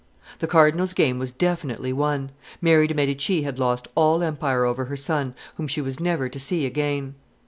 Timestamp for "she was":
5.67-5.99